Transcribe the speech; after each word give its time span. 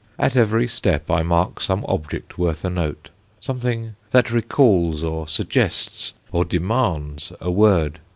At 0.17 0.35
every 0.35 0.67
step 0.67 1.11
I 1.11 1.21
mark 1.21 1.61
some 1.61 1.85
object 1.87 2.39
worth 2.39 2.65
a 2.65 2.71
note, 2.71 3.11
something 3.39 3.93
that 4.09 4.31
recalls, 4.31 5.03
or 5.03 5.27
suggests, 5.27 6.15
or 6.31 6.43
demands 6.43 7.31
a 7.39 7.51
word. 7.51 7.99